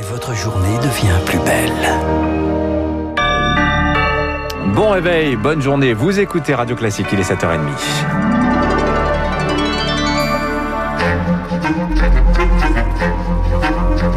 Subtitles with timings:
[0.00, 1.70] Et votre journée devient plus belle.
[4.74, 5.92] Bon réveil, bonne journée.
[5.92, 7.58] Vous écoutez Radio Classique, il est 7h30.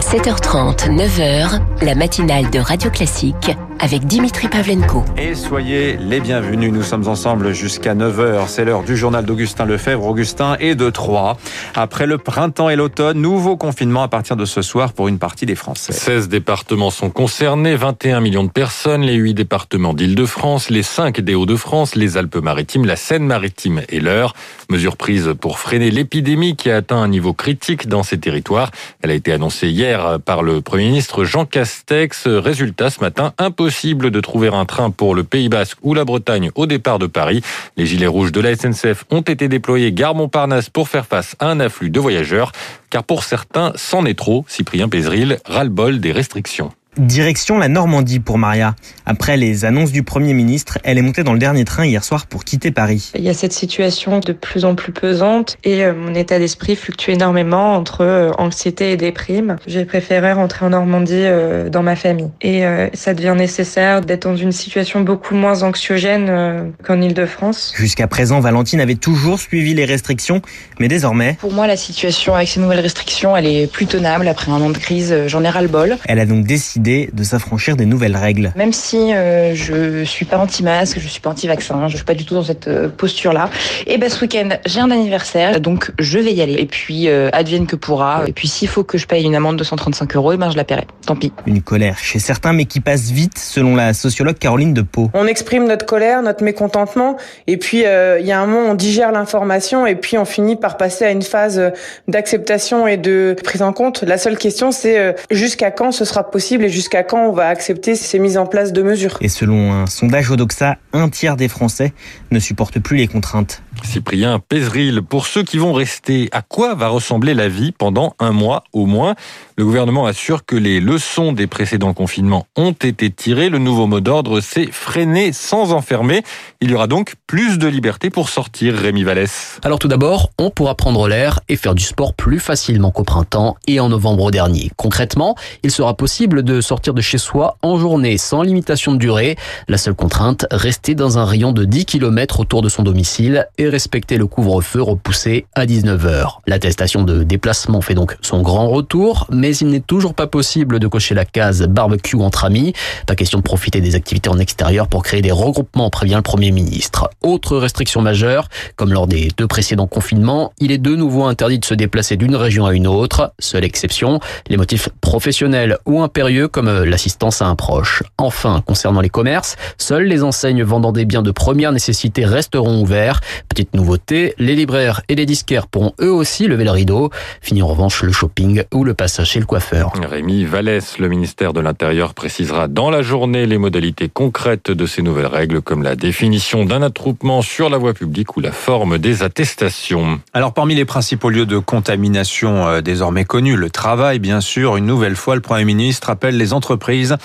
[0.00, 5.04] 7h30, 9h, la matinale de Radio Classique avec Dimitri Pavlenko.
[5.16, 8.46] Et soyez les bienvenus, nous sommes ensemble jusqu'à 9h.
[8.46, 10.04] C'est l'heure du journal d'Augustin Lefebvre.
[10.04, 11.38] Augustin est de Troyes.
[11.74, 15.46] Après le printemps et l'automne, nouveau confinement à partir de ce soir pour une partie
[15.46, 15.94] des Français.
[15.94, 21.34] 16 départements sont concernés, 21 millions de personnes, les 8 départements d'Île-de-France, les 5 des
[21.34, 24.34] Hauts-de-France, les Alpes-Maritimes, la Seine-Maritime et l'Eure.
[24.68, 28.70] Mesure prise pour freiner l'épidémie qui a atteint un niveau critique dans ces territoires.
[29.02, 32.26] Elle a été annoncée hier par le Premier ministre Jean Castex.
[32.26, 36.04] Résultat ce matin, impossible possible de trouver un train pour le Pays Basque ou la
[36.04, 37.40] Bretagne au départ de Paris.
[37.76, 41.46] Les gilets rouges de la SNCF ont été déployés gare Montparnasse pour faire face à
[41.46, 42.50] un afflux de voyageurs,
[42.90, 44.44] car pour certains, c'en est trop.
[44.48, 46.72] Cyprien Pézeril, ras-le-bol des restrictions.
[46.98, 48.74] Direction la Normandie pour Maria.
[49.06, 52.26] Après les annonces du Premier ministre, elle est montée dans le dernier train hier soir
[52.26, 53.12] pour quitter Paris.
[53.14, 56.74] Il y a cette situation de plus en plus pesante et euh, mon état d'esprit
[56.74, 59.56] fluctue énormément entre euh, anxiété et déprime.
[59.68, 62.30] J'ai préféré rentrer en Normandie euh, dans ma famille.
[62.42, 62.64] Et
[62.94, 67.72] ça devient nécessaire d'être dans une situation beaucoup moins anxiogène qu'en Ile-de-France.
[67.76, 70.42] Jusqu'à présent, Valentine avait toujours suivi les restrictions,
[70.78, 71.36] mais désormais...
[71.40, 74.26] Pour moi, la situation avec ces nouvelles restrictions, elle est plus tenable.
[74.26, 75.96] Après un an de crise, j'en ai ras-le-bol.
[76.06, 78.52] Elle a donc décidé de s'affranchir des nouvelles règles.
[78.56, 82.24] Même si euh, je suis pas anti-masque, je suis pas anti-vaccin, je suis pas du
[82.24, 83.50] tout dans cette euh, posture-là.
[83.86, 86.54] Et ben ce week-end, j'ai un anniversaire, donc je vais y aller.
[86.54, 88.24] Et puis euh, advienne que pourra.
[88.26, 90.56] Et puis s'il faut que je paye une amende de 135 euros, et ben je
[90.56, 90.86] la paierai.
[91.06, 91.32] Tant pis.
[91.46, 95.10] Une colère chez certains, mais qui passe vite, selon la sociologue Caroline de Pau.
[95.14, 97.16] On exprime notre colère, notre mécontentement,
[97.46, 100.76] et puis il y a un moment on digère l'information, et puis on finit par
[100.76, 101.72] passer à une phase
[102.08, 104.02] d'acceptation et de prise en compte.
[104.02, 108.18] La seule question, c'est jusqu'à quand ce sera possible jusqu'à quand on va accepter ces
[108.18, 109.18] mises en place de mesures?
[109.20, 111.92] Et selon un sondage Odoxa, un tiers des Français
[112.30, 113.62] ne supportent plus les contraintes.
[113.84, 118.32] Cyprien Pézeril, pour ceux qui vont rester, à quoi va ressembler la vie pendant un
[118.32, 119.14] mois au moins?
[119.56, 123.48] Le gouvernement assure que les leçons des précédents confinements ont été tirées.
[123.48, 126.22] Le nouveau mot d'ordre, c'est freiner sans enfermer.
[126.60, 129.58] Il y aura donc plus de liberté pour sortir, Rémi Vallès.
[129.62, 133.56] Alors tout d'abord, on pourra prendre l'air et faire du sport plus facilement qu'au printemps
[133.66, 134.70] et en novembre dernier.
[134.76, 139.36] Concrètement, il sera possible de sortir de chez soi en journée sans limitation de durée.
[139.68, 143.69] La seule contrainte, rester dans un rayon de 10 km autour de son domicile et
[143.70, 146.38] respecter le couvre-feu repoussé à 19h.
[146.46, 150.86] L'attestation de déplacement fait donc son grand retour, mais il n'est toujours pas possible de
[150.86, 152.72] cocher la case barbecue entre amis.
[153.06, 156.50] Pas question de profiter des activités en extérieur pour créer des regroupements, prévient le Premier
[156.50, 157.08] ministre.
[157.22, 161.64] Autre restriction majeure, comme lors des deux précédents confinements, il est de nouveau interdit de
[161.64, 163.32] se déplacer d'une région à une autre.
[163.38, 168.02] Seule exception, les motifs professionnels ou impérieux comme l'assistance à un proche.
[168.18, 173.20] Enfin, concernant les commerces, seuls les enseignes vendant des biens de première nécessité resteront ouverts.
[173.60, 177.10] Petite nouveauté, les libraires et les disquaires pourront eux aussi lever le rideau.
[177.42, 179.92] Fini en revanche le shopping ou le passage chez le coiffeur.
[180.02, 185.02] Rémi Vallès, le ministère de l'Intérieur précisera dans la journée les modalités concrètes de ces
[185.02, 189.22] nouvelles règles comme la définition d'un attroupement sur la voie publique ou la forme des
[189.22, 190.20] attestations.
[190.32, 194.86] Alors parmi les principaux lieux de contamination euh, désormais connus, le travail bien sûr, une
[194.86, 197.18] nouvelle fois le Premier ministre appelle les entreprises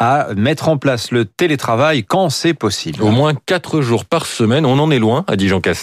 [0.00, 3.04] à mettre en place le télétravail quand c'est possible.
[3.04, 5.75] Au moins quatre jours par semaine, on en est loin, a dit Jean Castex.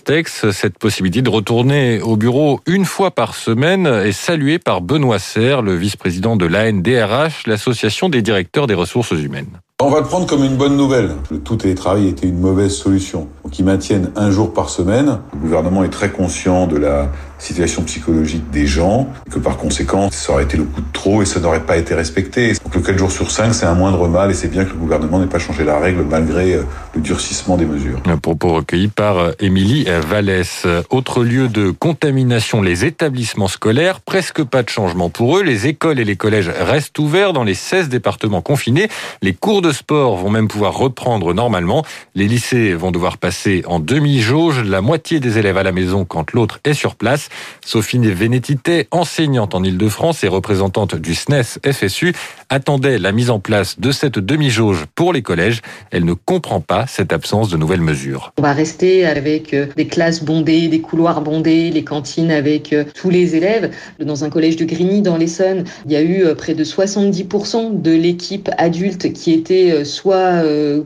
[0.51, 5.61] Cette possibilité de retourner au bureau une fois par semaine est saluée par Benoît Serre,
[5.61, 9.59] le vice-président de l'ANDRH, l'association des directeurs des ressources humaines.
[9.81, 11.09] On va le prendre comme une bonne nouvelle.
[11.31, 13.27] Le tout télétravail était une mauvaise solution.
[13.43, 15.19] Donc ils maintiennent un jour par semaine.
[15.33, 20.31] Le gouvernement est très conscient de la situation psychologique des gens, que par conséquent, ça
[20.31, 22.53] aurait été le coup de trop et ça n'aurait pas été respecté.
[22.63, 24.77] Donc le 4 jours sur 5, c'est un moindre mal et c'est bien que le
[24.77, 26.63] gouvernement n'ait pas changé la règle malgré euh,
[26.95, 27.99] le durcissement des mesures.
[28.05, 30.65] Un propos recueilli par euh, Émilie Vallès.
[30.89, 33.99] Autre lieu de contamination, les établissements scolaires.
[33.99, 35.43] Presque pas de changement pour eux.
[35.43, 38.87] Les écoles et les collèges restent ouverts dans les 16 départements confinés.
[39.21, 41.83] Les cours de sport vont même pouvoir reprendre normalement.
[42.13, 46.33] Les lycées vont devoir passer en demi-jauge, la moitié des élèves à la maison quand
[46.33, 47.29] l'autre est sur place.
[47.65, 52.13] Sophie Vénétité, enseignante en Ile-de-France et représentante du SNES FSU,
[52.49, 55.61] attendait la mise en place de cette demi-jauge pour les collèges.
[55.91, 58.33] Elle ne comprend pas cette absence de nouvelles mesures.
[58.37, 62.83] On va rester avec euh, des classes bondées, des couloirs bondés, les cantines avec euh,
[62.93, 63.71] tous les élèves.
[63.99, 67.81] Dans un collège de Grigny, dans l'Essonne, il y a eu euh, près de 70%
[67.81, 70.43] de l'équipe adulte qui était été soit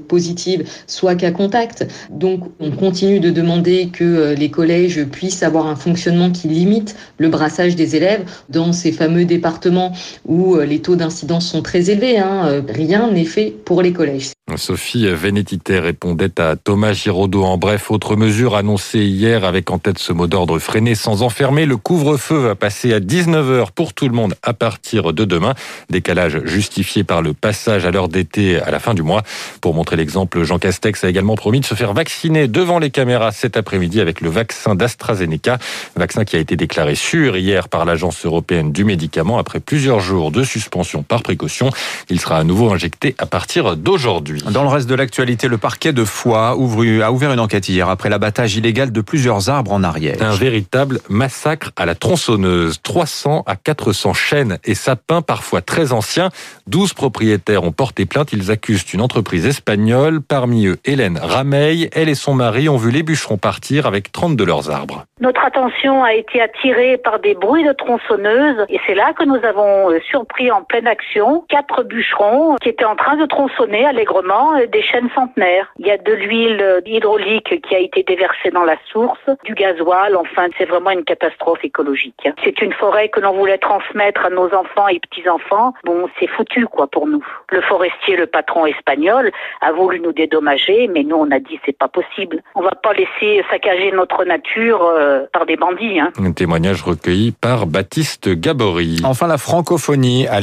[0.08, 1.88] positive, soit cas contact.
[2.10, 7.30] Donc on continue de demander que les collèges puissent avoir un fonctionnement qui limite le
[7.30, 9.94] brassage des élèves dans ces fameux départements
[10.25, 12.18] où les taux d'incidence sont très élevés.
[12.18, 12.64] Hein.
[12.68, 14.31] Rien n'est fait pour les collèges.
[14.56, 17.44] Sophie Vénétité répondait à Thomas Giraudot.
[17.44, 21.66] En bref, autre mesure annoncée hier avec en tête ce mot d'ordre freiné sans enfermer.
[21.66, 25.54] Le couvre-feu va passer à 19h pour tout le monde à partir de demain.
[25.90, 29.24] Décalage justifié par le passage à l'heure d'été à la fin du mois.
[29.62, 33.31] Pour montrer l'exemple, Jean Castex a également promis de se faire vacciner devant les caméras
[33.31, 35.57] cet après-midi avec le vaccin d'AstraZeneca.
[35.95, 40.31] Vaccin qui a été déclaré sûr hier par l'Agence européenne du médicament après plusieurs jours
[40.31, 41.69] de suspension par précaution.
[42.09, 44.44] Il sera à nouveau injecté à partir d'aujourd'hui.
[44.50, 48.10] Dans le reste de l'actualité, le parquet de Foix a ouvert une enquête hier après
[48.10, 50.21] l'abattage illégal de plusieurs arbres en Ariège.
[50.21, 52.80] Un véritable massacre à la tronçonneuse.
[52.83, 56.30] 300 à 400 chênes et sapins, parfois très anciens.
[56.68, 58.30] 12 propriétaires ont porté plainte.
[58.33, 60.22] Ils accusent une entreprise espagnole.
[60.22, 61.90] Parmi eux, Hélène Rameil.
[61.94, 65.06] Elle et son mari ont vu les bûcherons partir avec 30 de leurs arbres.
[65.20, 69.44] Notre attention a été attirée par des bruits de tronçonneuse et c'est là que nous
[69.44, 74.56] avons euh, surpris en pleine action quatre bûcherons qui étaient en train de tronçonner allègrement
[74.56, 75.74] euh, des chaînes centenaires.
[75.80, 79.56] Il y a de l'huile euh, hydraulique qui a été déversée dans la source, du
[79.56, 82.28] gasoil, enfin c'est vraiment une catastrophe écologique.
[82.44, 85.74] C'est une forêt que l'on voulait transmettre à nos enfants et petits-enfants.
[85.84, 87.24] Bon, c'est foutu quoi pour nous.
[87.50, 89.31] Le forestier, le patron espagnol,
[89.62, 92.44] a voulu nous dédommager, mais nous on a dit c'est pas possible.
[92.54, 96.00] On va pas laisser saccager notre nature euh, par des bandits.
[96.00, 96.12] Hein.
[96.19, 99.01] Un témoignage recueilli par Baptiste Gabory.
[99.04, 100.39] Enfin la francophonie à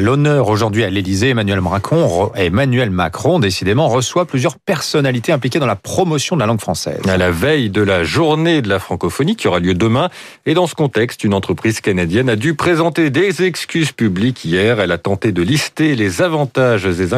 [0.00, 5.76] l'honneur aujourd'hui à l'Élysée, Emmanuel Macron, Emmanuel Macron décidément, reçoit plusieurs personnalités impliquées dans la
[5.76, 7.00] promotion de la langue française.
[7.08, 10.08] À la veille de la journée de la francophonie qui aura lieu demain,
[10.46, 14.80] et dans ce contexte, une entreprise canadienne a dû présenter des excuses publiques hier.
[14.80, 17.14] Elle a tenté de lister les avantages et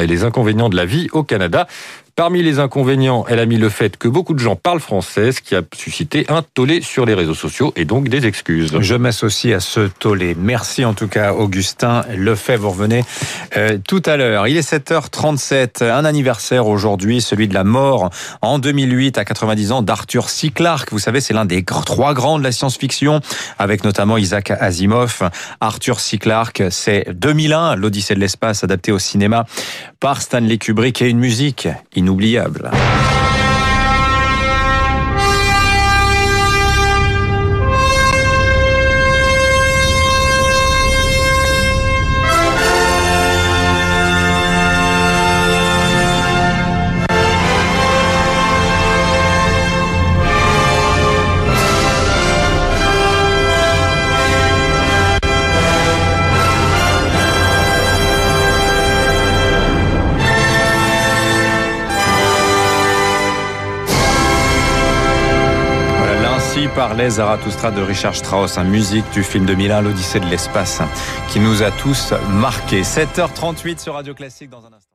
[0.00, 1.66] et les inconvénients de la vie au Canada.
[2.18, 5.40] Parmi les inconvénients, elle a mis le fait que beaucoup de gens parlent français, ce
[5.40, 8.76] qui a suscité un tollé sur les réseaux sociaux et donc des excuses.
[8.80, 10.34] Je m'associe à ce tollé.
[10.36, 12.62] Merci en tout cas, Augustin Lefebvre.
[12.62, 13.04] Vous revenez
[13.56, 14.48] euh, tout à l'heure.
[14.48, 15.84] Il est 7h37.
[15.84, 18.10] Un anniversaire aujourd'hui, celui de la mort
[18.42, 20.50] en 2008 à 90 ans d'Arthur C.
[20.50, 20.90] Clarke.
[20.90, 23.20] Vous savez, c'est l'un des trois grands de la science-fiction,
[23.60, 25.22] avec notamment Isaac Asimov.
[25.60, 26.18] Arthur C.
[26.18, 29.44] Clarke, c'est 2001, l'Odyssée de l'espace adapté au cinéma
[30.00, 32.70] par Stanley Kubrick et une musique inoubliable.
[66.78, 70.80] Parlait Zarathustra de Richard Strauss, un musique du film de Milan, l'Odyssée de l'espace,
[71.28, 72.82] qui nous a tous marqués.
[72.82, 74.88] 7h38 sur Radio Classique dans un instant.